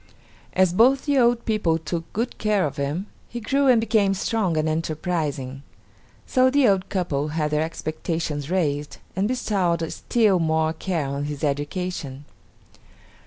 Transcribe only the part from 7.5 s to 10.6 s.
their expectations raised, and bestowed still